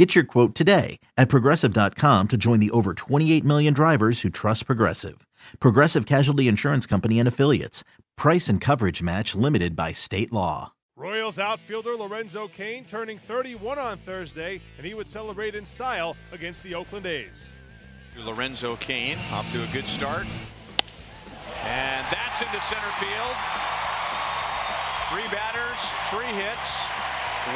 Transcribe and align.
Get 0.00 0.14
your 0.14 0.24
quote 0.24 0.54
today 0.54 0.98
at 1.18 1.28
progressive.com 1.28 2.28
to 2.28 2.36
join 2.38 2.58
the 2.58 2.70
over 2.70 2.94
28 2.94 3.44
million 3.44 3.74
drivers 3.74 4.22
who 4.22 4.30
trust 4.30 4.64
Progressive. 4.64 5.26
Progressive 5.60 6.06
Casualty 6.06 6.48
Insurance 6.48 6.86
Company 6.86 7.18
and 7.18 7.28
Affiliates. 7.28 7.84
Price 8.16 8.48
and 8.48 8.62
coverage 8.62 9.02
match 9.02 9.34
limited 9.34 9.76
by 9.76 9.92
state 9.92 10.32
law. 10.32 10.72
Royals 10.96 11.38
outfielder 11.38 11.96
Lorenzo 11.96 12.48
Cain 12.48 12.86
turning 12.86 13.18
31 13.18 13.78
on 13.78 13.98
Thursday, 13.98 14.62
and 14.78 14.86
he 14.86 14.94
would 14.94 15.06
celebrate 15.06 15.54
in 15.54 15.66
style 15.66 16.16
against 16.32 16.62
the 16.62 16.74
Oakland 16.74 17.04
A's. 17.04 17.48
Lorenzo 18.24 18.76
Cain 18.76 19.18
off 19.30 19.52
to 19.52 19.62
a 19.62 19.66
good 19.66 19.84
start. 19.84 20.26
And 21.62 22.06
that's 22.10 22.40
into 22.40 22.58
center 22.62 22.90
field. 22.98 23.36
Three 25.10 25.28
batters, 25.28 25.78
three 26.08 26.32
hits, 26.42 26.70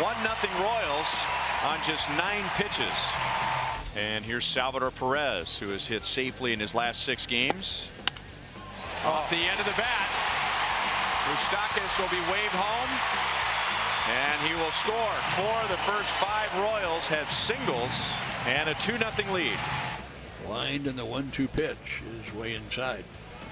one 0.00 0.16
nothing 0.22 0.50
Royals 0.60 1.14
on 1.64 1.78
just 1.84 2.08
nine 2.10 2.44
pitches. 2.54 2.98
And 3.96 4.24
here's 4.24 4.44
Salvador 4.44 4.90
Perez, 4.90 5.58
who 5.58 5.68
has 5.70 5.86
hit 5.86 6.04
safely 6.04 6.52
in 6.52 6.60
his 6.60 6.74
last 6.74 7.04
six 7.04 7.26
games. 7.26 7.90
Off 9.04 9.28
the 9.30 9.36
end 9.36 9.60
of 9.60 9.66
the 9.66 9.76
bat, 9.76 10.08
Moustakas 11.28 11.98
will 12.00 12.08
be 12.08 12.20
waved 12.32 12.54
home, 12.54 12.90
and 14.10 14.40
he 14.42 14.54
will 14.56 14.72
score. 14.72 15.14
Four 15.36 15.62
of 15.62 15.68
the 15.68 15.76
first 15.84 16.10
five 16.16 16.52
Royals 16.58 17.06
have 17.06 17.30
singles 17.30 18.10
and 18.46 18.68
a 18.68 18.74
2-0 18.74 19.32
lead. 19.32 19.58
Lined 20.48 20.86
in 20.86 20.96
the 20.96 21.04
one-two 21.04 21.48
pitch 21.48 22.02
is 22.24 22.34
way 22.34 22.54
inside. 22.54 23.04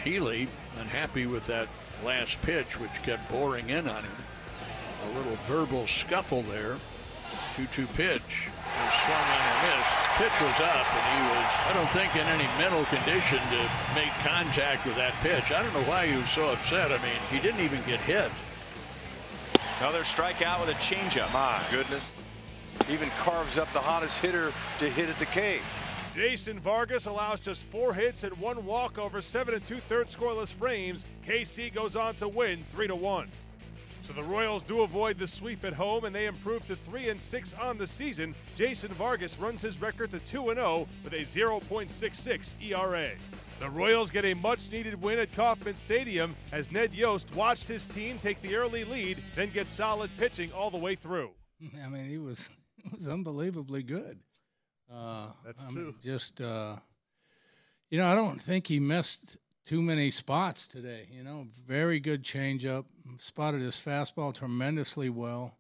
Healy 0.04 0.48
unhappy 0.78 1.26
with 1.26 1.46
that 1.46 1.68
last 2.04 2.40
pitch, 2.42 2.80
which 2.80 3.02
kept 3.02 3.30
boring 3.30 3.70
in 3.70 3.88
on 3.88 4.02
him. 4.02 4.16
A 5.04 5.08
little 5.16 5.36
verbal 5.44 5.86
scuffle 5.86 6.42
there. 6.42 6.76
2-2 7.56 7.86
pitch. 7.94 8.48
And 8.78 8.92
swung 9.04 9.26
on 9.28 9.40
a 9.40 9.56
miss. 9.62 9.86
Pitch 10.16 10.40
was 10.40 10.60
up, 10.60 10.86
and 10.94 11.04
he 11.12 11.20
was, 11.36 11.48
I 11.66 11.72
don't 11.74 11.90
think, 11.90 12.14
in 12.16 12.26
any 12.28 12.48
mental 12.58 12.84
condition 12.86 13.38
to 13.38 13.70
make 13.94 14.12
contact 14.24 14.86
with 14.86 14.96
that 14.96 15.14
pitch. 15.22 15.52
I 15.52 15.62
don't 15.62 15.72
know 15.74 15.88
why 15.88 16.06
he 16.06 16.16
was 16.16 16.30
so 16.30 16.52
upset. 16.52 16.92
I 16.92 16.98
mean, 17.02 17.20
he 17.30 17.38
didn't 17.38 17.60
even 17.60 17.82
get 17.86 18.00
hit. 18.00 18.30
Another 19.80 20.02
strikeout 20.02 20.60
with 20.60 20.68
a 20.70 20.78
changeup. 20.78 21.32
My 21.32 21.62
goodness. 21.70 22.10
Even 22.88 23.10
carves 23.18 23.58
up 23.58 23.70
the 23.72 23.80
hottest 23.80 24.18
hitter 24.18 24.52
to 24.78 24.88
hit 24.88 25.08
at 25.08 25.18
the 25.18 25.26
K. 25.26 25.60
Jason 26.14 26.60
Vargas 26.60 27.06
allows 27.06 27.40
just 27.40 27.64
four 27.66 27.94
hits 27.94 28.22
and 28.22 28.36
one 28.38 28.64
walk 28.66 28.98
over 28.98 29.20
seven 29.20 29.54
and 29.54 29.64
two-thirds 29.64 30.14
scoreless 30.14 30.52
frames. 30.52 31.06
KC 31.26 31.72
goes 31.72 31.96
on 31.96 32.14
to 32.16 32.28
win 32.28 32.64
three 32.70 32.86
to 32.86 32.94
one. 32.94 33.28
So 34.14 34.20
the 34.20 34.28
Royals 34.28 34.62
do 34.62 34.82
avoid 34.82 35.16
the 35.18 35.26
sweep 35.26 35.64
at 35.64 35.72
home 35.72 36.04
and 36.04 36.14
they 36.14 36.26
improve 36.26 36.66
to 36.66 36.76
3 36.76 37.08
and 37.08 37.20
6 37.20 37.54
on 37.54 37.78
the 37.78 37.86
season. 37.86 38.34
Jason 38.54 38.90
Vargas 38.92 39.38
runs 39.38 39.62
his 39.62 39.80
record 39.80 40.10
to 40.10 40.18
2 40.18 40.50
and 40.50 40.58
0 40.58 40.86
with 41.02 41.14
a 41.14 41.20
0.66 41.20 42.50
ERA. 42.62 43.10
The 43.58 43.70
Royals 43.70 44.10
get 44.10 44.26
a 44.26 44.34
much 44.34 44.70
needed 44.70 45.00
win 45.00 45.18
at 45.18 45.32
Kauffman 45.32 45.76
Stadium 45.76 46.36
as 46.52 46.70
Ned 46.70 46.92
Yost 46.92 47.34
watched 47.34 47.68
his 47.68 47.86
team 47.86 48.18
take 48.18 48.42
the 48.42 48.54
early 48.56 48.84
lead, 48.84 49.16
then 49.34 49.50
get 49.50 49.68
solid 49.68 50.10
pitching 50.18 50.52
all 50.52 50.70
the 50.70 50.76
way 50.76 50.94
through. 50.94 51.30
I 51.82 51.88
mean, 51.88 52.06
he 52.06 52.18
was 52.18 52.50
he 52.76 52.90
was 52.94 53.08
unbelievably 53.08 53.84
good. 53.84 54.18
Uh, 54.92 55.28
That's 55.42 55.66
I 55.66 55.70
two. 55.70 55.76
mean, 55.76 55.94
just 56.02 56.40
uh, 56.40 56.76
you 57.88 57.96
know, 57.96 58.12
I 58.12 58.14
don't 58.14 58.40
think 58.42 58.66
he 58.66 58.78
missed 58.78 59.38
too 59.64 59.82
many 59.82 60.10
spots 60.10 60.66
today. 60.66 61.08
You 61.10 61.22
know, 61.22 61.46
very 61.66 62.00
good 62.00 62.22
changeup. 62.22 62.84
Spotted 63.18 63.60
his 63.60 63.76
fastball 63.76 64.34
tremendously 64.34 65.08
well. 65.10 65.56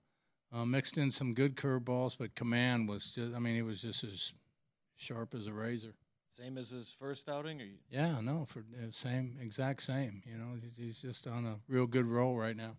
Uh, 0.52 0.66
mixed 0.66 0.98
in 0.98 1.10
some 1.10 1.32
good 1.32 1.56
curveballs, 1.56 2.16
but 2.18 2.34
command 2.34 2.88
was 2.88 3.06
just. 3.06 3.34
I 3.34 3.38
mean, 3.38 3.54
he 3.54 3.62
was 3.62 3.80
just 3.80 4.04
as 4.04 4.32
sharp 4.96 5.34
as 5.34 5.46
a 5.46 5.52
razor. 5.52 5.94
Same 6.36 6.58
as 6.58 6.70
his 6.70 6.90
first 6.90 7.28
outing, 7.28 7.60
or 7.60 7.64
you, 7.64 7.78
Yeah, 7.90 8.20
no, 8.20 8.44
for 8.46 8.60
uh, 8.60 8.90
same 8.90 9.38
exact 9.40 9.82
same. 9.82 10.22
You 10.26 10.36
know, 10.36 10.54
he's- 10.60 10.76
he's 10.76 11.00
just 11.00 11.26
on 11.26 11.44
a 11.46 11.60
real 11.68 11.86
good 11.86 12.06
roll 12.06 12.36
right 12.36 12.56
now. 12.56 12.76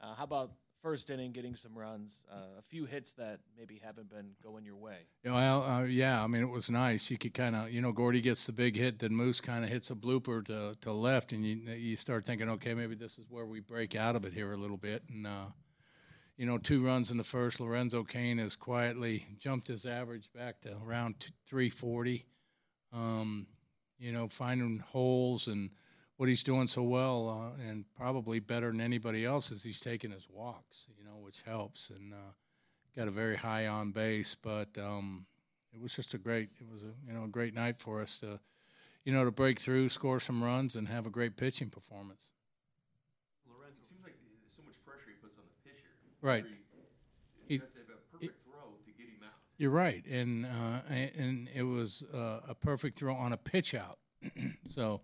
uh, 0.00 0.14
how 0.14 0.24
about 0.24 0.52
first 0.84 1.08
inning 1.08 1.32
getting 1.32 1.56
some 1.56 1.72
runs, 1.74 2.20
uh, 2.30 2.58
a 2.58 2.62
few 2.62 2.84
hits 2.84 3.12
that 3.12 3.40
maybe 3.56 3.80
haven't 3.82 4.10
been 4.10 4.32
going 4.42 4.66
your 4.66 4.76
way? 4.76 4.98
Yeah, 5.24 5.32
Well, 5.32 5.62
uh, 5.62 5.82
yeah, 5.84 6.22
I 6.22 6.26
mean, 6.26 6.42
it 6.42 6.50
was 6.50 6.68
nice. 6.68 7.08
You 7.10 7.16
could 7.16 7.32
kind 7.32 7.56
of, 7.56 7.70
you 7.70 7.80
know, 7.80 7.90
Gordy 7.90 8.20
gets 8.20 8.44
the 8.44 8.52
big 8.52 8.76
hit, 8.76 8.98
then 8.98 9.16
Moose 9.16 9.40
kind 9.40 9.64
of 9.64 9.70
hits 9.70 9.90
a 9.90 9.94
blooper 9.94 10.44
to, 10.44 10.76
to 10.82 10.92
left, 10.92 11.32
and 11.32 11.42
you 11.42 11.56
you 11.72 11.96
start 11.96 12.26
thinking, 12.26 12.50
okay, 12.50 12.74
maybe 12.74 12.94
this 12.94 13.18
is 13.18 13.24
where 13.30 13.46
we 13.46 13.60
break 13.60 13.96
out 13.96 14.14
of 14.14 14.26
it 14.26 14.34
here 14.34 14.52
a 14.52 14.58
little 14.58 14.76
bit. 14.76 15.04
And, 15.08 15.26
uh, 15.26 15.46
you 16.36 16.44
know, 16.44 16.58
two 16.58 16.84
runs 16.84 17.10
in 17.10 17.16
the 17.16 17.24
first. 17.24 17.60
Lorenzo 17.60 18.04
Cain 18.04 18.36
has 18.36 18.54
quietly 18.54 19.26
jumped 19.38 19.68
his 19.68 19.86
average 19.86 20.28
back 20.34 20.60
to 20.62 20.76
around 20.86 21.14
340. 21.46 22.26
Um, 22.92 23.46
you 23.98 24.12
know, 24.12 24.28
finding 24.28 24.80
holes 24.80 25.46
and 25.46 25.70
what 26.16 26.28
he's 26.28 26.42
doing 26.42 26.68
so 26.68 26.82
well, 26.82 27.28
uh, 27.58 27.62
and 27.68 27.84
probably 27.96 28.38
better 28.40 28.70
than 28.70 28.80
anybody 28.80 29.24
else, 29.24 29.50
is 29.50 29.62
he's 29.64 29.80
taking 29.80 30.10
his 30.10 30.26
walks, 30.30 30.86
you 30.98 31.04
know, 31.04 31.16
which 31.20 31.42
helps. 31.44 31.90
And, 31.90 32.12
uh, 32.12 32.32
got 32.96 33.08
a 33.08 33.10
very 33.10 33.36
high 33.36 33.66
on 33.66 33.90
base, 33.90 34.36
but 34.40 34.68
um, 34.78 35.26
it 35.72 35.80
was 35.80 35.94
just 35.94 36.14
a 36.14 36.18
great 36.18 36.50
it 36.60 36.70
was 36.70 36.82
a 36.82 36.92
you 37.06 37.12
know 37.12 37.24
a 37.24 37.28
great 37.28 37.52
night 37.54 37.76
for 37.76 38.00
us 38.00 38.18
to 38.20 38.38
you 39.04 39.12
know 39.12 39.24
to 39.24 39.30
break 39.32 39.58
through, 39.58 39.88
score 39.88 40.20
some 40.20 40.44
runs, 40.44 40.76
and 40.76 40.86
have 40.88 41.04
a 41.06 41.10
great 41.10 41.36
pitching 41.36 41.70
performance. 41.70 42.28
Lorenzo, 43.48 43.78
it 43.82 43.88
seems 43.88 44.00
like 44.04 44.14
there's 44.22 44.54
so 44.56 44.62
much 44.64 44.74
pressure 44.86 45.08
he 45.10 45.14
puts 45.20 45.36
on 45.38 45.44
the 45.44 45.68
pitcher. 45.70 45.88
Right. 46.22 46.44
He, 46.44 46.54
He- 47.48 47.54
you 47.54 47.60
have 47.60 47.72
to 47.72 47.78
have 47.80 47.88
a 47.88 48.16
perfect 48.16 48.44
throw 48.44 48.76
to 48.86 48.92
get 48.92 49.08
him 49.08 49.22
out. 49.24 49.32
You're 49.58 49.70
right, 49.70 50.04
and 50.06 50.46
uh, 50.46 50.80
and, 50.88 51.10
and 51.16 51.48
it 51.54 51.64
was 51.64 52.04
uh, 52.14 52.40
a 52.48 52.54
perfect 52.54 52.98
throw 52.98 53.14
on 53.14 53.32
a 53.32 53.36
pitch 53.36 53.74
out. 53.74 53.98
so, 54.74 55.00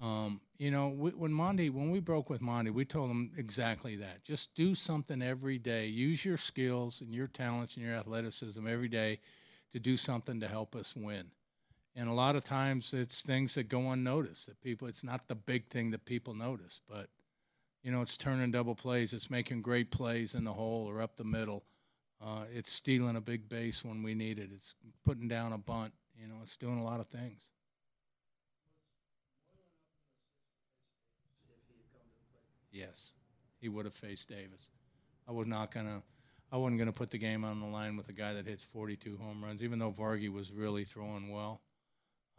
um, 0.00 0.40
you 0.58 0.70
know, 0.70 0.88
we, 0.88 1.10
when 1.10 1.32
Monty, 1.32 1.68
when 1.70 1.90
we 1.90 2.00
broke 2.00 2.30
with 2.30 2.40
Monty, 2.40 2.70
we 2.70 2.84
told 2.84 3.10
him 3.10 3.32
exactly 3.36 3.96
that. 3.96 4.22
Just 4.22 4.54
do 4.54 4.74
something 4.74 5.20
every 5.20 5.58
day. 5.58 5.86
Use 5.86 6.24
your 6.24 6.36
skills 6.36 7.00
and 7.00 7.12
your 7.12 7.26
talents 7.26 7.76
and 7.76 7.84
your 7.84 7.94
athleticism 7.96 8.66
every 8.66 8.88
day 8.88 9.20
to 9.72 9.80
do 9.80 9.96
something 9.96 10.40
to 10.40 10.48
help 10.48 10.76
us 10.76 10.94
win. 10.94 11.26
And 11.96 12.08
a 12.08 12.12
lot 12.12 12.36
of 12.36 12.44
times, 12.44 12.92
it's 12.92 13.22
things 13.22 13.54
that 13.54 13.68
go 13.68 13.90
unnoticed. 13.90 14.46
That 14.46 14.60
people, 14.60 14.88
it's 14.88 15.04
not 15.04 15.28
the 15.28 15.34
big 15.34 15.68
thing 15.68 15.90
that 15.90 16.04
people 16.04 16.34
notice, 16.34 16.80
but 16.88 17.08
you 17.82 17.92
know, 17.92 18.00
it's 18.00 18.16
turning 18.16 18.50
double 18.50 18.74
plays. 18.74 19.12
It's 19.12 19.30
making 19.30 19.62
great 19.62 19.90
plays 19.90 20.34
in 20.34 20.44
the 20.44 20.54
hole 20.54 20.86
or 20.88 21.02
up 21.02 21.16
the 21.16 21.24
middle. 21.24 21.64
Uh, 22.24 22.44
it's 22.52 22.72
stealing 22.72 23.16
a 23.16 23.20
big 23.20 23.48
base 23.48 23.84
when 23.84 24.02
we 24.02 24.14
need 24.14 24.38
it. 24.38 24.48
It's 24.54 24.74
putting 25.04 25.28
down 25.28 25.52
a 25.52 25.58
bunt. 25.58 25.92
You 26.18 26.26
know, 26.26 26.36
it's 26.42 26.56
doing 26.56 26.78
a 26.78 26.84
lot 26.84 27.00
of 27.00 27.08
things. 27.08 27.42
Yes, 32.74 33.12
he 33.60 33.68
would 33.68 33.84
have 33.84 33.94
faced 33.94 34.28
Davis. 34.28 34.68
I 35.28 35.32
was 35.32 35.46
not 35.46 35.72
gonna. 35.72 36.02
I 36.50 36.56
wasn't 36.56 36.80
gonna 36.80 36.92
put 36.92 37.10
the 37.10 37.18
game 37.18 37.44
on 37.44 37.60
the 37.60 37.66
line 37.66 37.96
with 37.96 38.08
a 38.08 38.12
guy 38.12 38.32
that 38.34 38.46
hits 38.46 38.64
42 38.64 39.16
home 39.16 39.42
runs, 39.44 39.62
even 39.62 39.78
though 39.78 39.92
Vargy 39.92 40.28
was 40.28 40.52
really 40.52 40.84
throwing 40.84 41.30
well. 41.30 41.60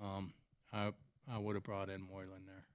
Um, 0.01 0.33
I 0.73 0.91
I 1.31 1.37
would 1.37 1.55
have 1.55 1.63
brought 1.63 1.89
in 1.89 2.01
Moylan 2.01 2.45
there. 2.45 2.65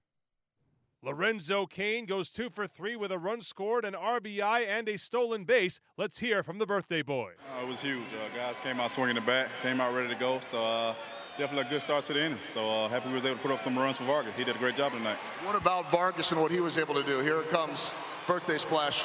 Lorenzo 1.03 1.65
Cain 1.65 2.05
goes 2.05 2.29
two 2.29 2.51
for 2.51 2.67
three 2.67 2.95
with 2.95 3.11
a 3.11 3.19
run 3.19 3.41
scored, 3.41 3.87
an 3.87 3.95
RBI, 3.95 4.67
and 4.67 4.87
a 4.87 4.99
stolen 4.99 5.45
base. 5.45 5.81
Let's 5.97 6.19
hear 6.19 6.43
from 6.43 6.59
the 6.59 6.67
birthday 6.67 7.01
boy. 7.01 7.33
Uh, 7.57 7.63
it 7.63 7.67
was 7.69 7.81
huge. 7.81 8.05
Uh, 8.13 8.37
guys 8.37 8.57
came 8.63 8.79
out 8.79 8.91
swinging 8.91 9.15
the 9.15 9.23
bat, 9.23 9.49
came 9.63 9.81
out 9.81 9.95
ready 9.95 10.13
to 10.13 10.21
go. 10.21 10.43
So 10.51 10.63
uh, 10.63 10.95
definitely 11.39 11.69
a 11.69 11.71
good 11.71 11.81
start 11.81 12.05
to 12.07 12.13
the 12.13 12.23
inning. 12.23 12.39
So 12.53 12.69
uh, 12.69 12.89
happy 12.91 13.09
we 13.09 13.15
was 13.15 13.25
able 13.25 13.37
to 13.37 13.43
put 13.43 13.51
up 13.51 13.63
some 13.63 13.79
runs 13.79 13.97
for 13.97 14.05
Vargas. 14.05 14.35
He 14.37 14.45
did 14.45 14.57
a 14.57 14.59
great 14.59 14.77
job 14.77 14.93
tonight. 14.93 15.17
What 15.43 15.57
about 15.57 15.91
Vargas 15.91 16.33
and 16.33 16.41
what 16.43 16.51
he 16.51 16.61
was 16.61 16.77
able 16.77 16.93
to 16.93 17.03
do? 17.03 17.21
Here 17.21 17.41
it 17.41 17.49
comes. 17.49 17.93
Birthday 18.27 18.59
splash. 18.59 19.05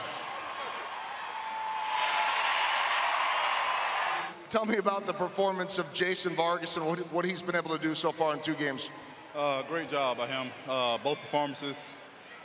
Tell 4.50 4.66
me 4.66 4.78
about 4.78 5.06
the 5.06 5.14
performance 5.14 5.78
of 5.78 5.86
Jason 5.94 6.36
Vargas 6.36 6.76
and 6.76 6.86
what, 6.86 7.00
what 7.14 7.24
he's 7.24 7.42
been 7.42 7.56
able 7.56 7.76
to 7.76 7.82
do 7.82 7.96
so 7.96 8.12
far 8.12 8.34
in 8.34 8.42
two 8.42 8.56
games. 8.56 8.90
Uh, 9.36 9.62
great 9.64 9.90
job 9.90 10.16
by 10.16 10.28
him. 10.28 10.50
Uh, 10.66 10.98
both 11.00 11.18
performances, 11.18 11.76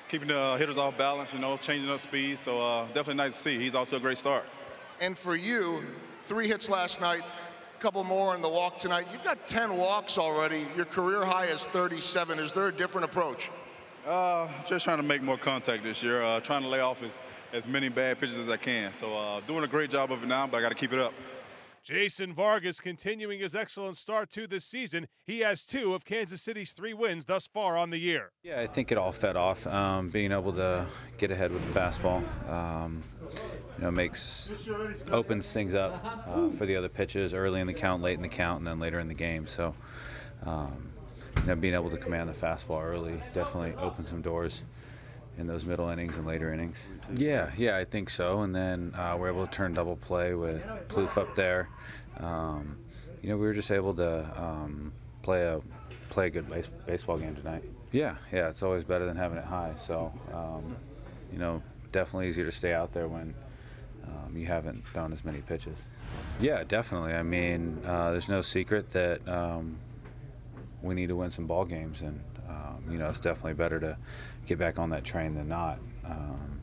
keeping 0.08 0.26
the 0.26 0.56
hitters 0.58 0.76
off 0.76 0.98
balance, 0.98 1.32
you 1.32 1.38
know, 1.38 1.56
changing 1.56 1.88
up 1.88 2.00
speed. 2.00 2.36
So 2.36 2.60
uh, 2.60 2.86
definitely 2.86 3.14
nice 3.14 3.34
to 3.34 3.38
see. 3.38 3.58
He's 3.60 3.76
off 3.76 3.90
to 3.90 3.96
a 3.96 4.00
great 4.00 4.18
start. 4.18 4.44
And 5.00 5.16
for 5.16 5.36
you, 5.36 5.84
three 6.26 6.48
hits 6.48 6.68
last 6.68 7.00
night, 7.00 7.22
a 7.22 7.80
couple 7.80 8.02
more 8.02 8.34
in 8.34 8.42
the 8.42 8.48
walk 8.48 8.80
tonight. 8.80 9.06
You've 9.12 9.22
got 9.22 9.46
10 9.46 9.76
walks 9.76 10.18
already. 10.18 10.66
Your 10.74 10.84
career 10.84 11.24
high 11.24 11.46
is 11.46 11.62
37. 11.66 12.40
Is 12.40 12.52
there 12.52 12.66
a 12.66 12.72
different 12.72 13.04
approach? 13.04 13.50
Uh, 14.04 14.48
just 14.66 14.84
trying 14.84 14.96
to 14.96 15.04
make 15.04 15.22
more 15.22 15.38
contact 15.38 15.84
this 15.84 16.02
year. 16.02 16.24
Uh, 16.24 16.40
trying 16.40 16.62
to 16.62 16.68
lay 16.68 16.80
off 16.80 16.98
as, 17.04 17.12
as 17.52 17.70
many 17.70 17.88
bad 17.88 18.18
pitches 18.18 18.36
as 18.36 18.48
I 18.48 18.56
can. 18.56 18.92
So 18.98 19.16
uh, 19.16 19.40
doing 19.42 19.62
a 19.62 19.68
great 19.68 19.90
job 19.90 20.10
of 20.10 20.24
it 20.24 20.26
now, 20.26 20.48
but 20.48 20.56
I 20.56 20.60
got 20.60 20.70
to 20.70 20.74
keep 20.74 20.92
it 20.92 20.98
up. 20.98 21.12
Jason 21.82 22.34
Vargas 22.34 22.78
continuing 22.78 23.40
his 23.40 23.54
excellent 23.54 23.96
start 23.96 24.30
to 24.30 24.46
this 24.46 24.64
season. 24.64 25.08
He 25.26 25.40
has 25.40 25.64
two 25.64 25.94
of 25.94 26.04
Kansas 26.04 26.42
City's 26.42 26.72
three 26.72 26.92
wins 26.92 27.24
thus 27.24 27.46
far 27.46 27.76
on 27.76 27.90
the 27.90 27.98
year. 27.98 28.32
Yeah, 28.42 28.60
I 28.60 28.66
think 28.66 28.92
it 28.92 28.98
all 28.98 29.12
fed 29.12 29.36
off. 29.36 29.66
Um, 29.66 30.10
being 30.10 30.30
able 30.30 30.52
to 30.54 30.86
get 31.16 31.30
ahead 31.30 31.52
with 31.52 31.66
the 31.66 31.78
fastball, 31.78 32.22
um, 32.50 33.02
you 33.78 33.84
know, 33.84 33.90
makes 33.90 34.52
opens 35.10 35.48
things 35.48 35.74
up 35.74 36.04
uh, 36.28 36.50
for 36.50 36.66
the 36.66 36.76
other 36.76 36.88
pitches 36.88 37.32
early 37.32 37.60
in 37.60 37.66
the 37.66 37.72
count, 37.72 38.02
late 38.02 38.16
in 38.16 38.22
the 38.22 38.28
count, 38.28 38.58
and 38.58 38.66
then 38.66 38.78
later 38.78 39.00
in 39.00 39.08
the 39.08 39.14
game. 39.14 39.46
So, 39.46 39.74
um, 40.44 40.90
you 41.36 41.44
know, 41.44 41.56
being 41.56 41.74
able 41.74 41.90
to 41.90 41.96
command 41.96 42.28
the 42.28 42.34
fastball 42.34 42.82
early 42.82 43.22
definitely 43.32 43.74
opens 43.74 44.10
some 44.10 44.20
doors 44.20 44.60
in 45.40 45.46
those 45.46 45.64
middle 45.64 45.88
innings 45.88 46.16
and 46.16 46.26
later 46.26 46.52
innings. 46.52 46.78
Yeah, 47.14 47.50
yeah, 47.56 47.76
I 47.76 47.84
think 47.84 48.10
so. 48.10 48.42
And 48.42 48.54
then 48.54 48.94
uh, 48.94 49.16
we're 49.18 49.30
able 49.30 49.46
to 49.46 49.52
turn 49.52 49.74
double 49.74 49.96
play 49.96 50.34
with 50.34 50.62
Plouffe 50.88 51.16
up 51.16 51.34
there. 51.34 51.68
Um, 52.18 52.76
you 53.22 53.30
know, 53.30 53.36
we 53.36 53.46
were 53.46 53.54
just 53.54 53.70
able 53.70 53.94
to 53.94 54.30
um, 54.40 54.92
play 55.22 55.42
a 55.42 55.60
play 56.10 56.26
a 56.26 56.30
good 56.30 56.48
base, 56.48 56.66
baseball 56.86 57.18
game 57.18 57.34
tonight. 57.34 57.64
Yeah, 57.90 58.16
yeah, 58.32 58.48
it's 58.48 58.62
always 58.62 58.84
better 58.84 59.06
than 59.06 59.16
having 59.16 59.38
it 59.38 59.44
high. 59.44 59.74
So, 59.84 60.12
um, 60.32 60.76
you 61.32 61.38
know, 61.38 61.62
definitely 61.90 62.28
easier 62.28 62.44
to 62.44 62.52
stay 62.52 62.72
out 62.72 62.92
there 62.92 63.08
when 63.08 63.34
um, 64.04 64.36
you 64.36 64.46
haven't 64.46 64.84
thrown 64.92 65.12
as 65.12 65.24
many 65.24 65.40
pitches. 65.40 65.76
Yeah, 66.40 66.64
definitely. 66.64 67.12
I 67.12 67.22
mean, 67.22 67.80
uh, 67.86 68.10
there's 68.10 68.28
no 68.28 68.42
secret 68.42 68.92
that 68.92 69.26
um, 69.28 69.78
we 70.82 70.94
need 70.94 71.08
to 71.08 71.16
win 71.16 71.30
some 71.30 71.46
ball 71.46 71.64
games, 71.64 72.00
and 72.00 72.20
um, 72.48 72.84
you 72.90 72.98
know, 72.98 73.08
it's 73.08 73.20
definitely 73.20 73.54
better 73.54 73.78
to 73.80 73.96
get 74.46 74.58
back 74.58 74.78
on 74.78 74.90
that 74.90 75.04
train 75.04 75.34
than 75.34 75.48
not. 75.48 75.78
Um, 76.04 76.60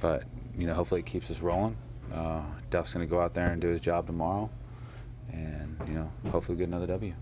but 0.00 0.24
you 0.56 0.66
know, 0.66 0.74
hopefully 0.74 1.00
it 1.00 1.06
keeps 1.06 1.30
us 1.30 1.40
rolling. 1.40 1.76
Uh, 2.12 2.42
Duff's 2.70 2.92
going 2.92 3.06
to 3.06 3.10
go 3.10 3.20
out 3.20 3.34
there 3.34 3.52
and 3.52 3.60
do 3.60 3.68
his 3.68 3.80
job 3.80 4.06
tomorrow, 4.06 4.50
and 5.32 5.76
you 5.86 5.94
know, 5.94 6.10
hopefully 6.30 6.56
get 6.56 6.68
another 6.68 6.86
W. 6.86 7.14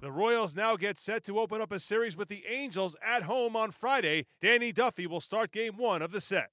The 0.00 0.12
Royals 0.12 0.54
now 0.54 0.76
get 0.76 0.98
set 0.98 1.24
to 1.24 1.40
open 1.40 1.62
up 1.62 1.72
a 1.72 1.80
series 1.80 2.14
with 2.14 2.28
the 2.28 2.44
Angels 2.46 2.94
at 3.02 3.22
home 3.22 3.56
on 3.56 3.70
Friday. 3.70 4.26
Danny 4.40 4.70
Duffy 4.70 5.06
will 5.06 5.20
start 5.20 5.50
game 5.50 5.78
one 5.78 6.02
of 6.02 6.12
the 6.12 6.20
set. 6.20 6.50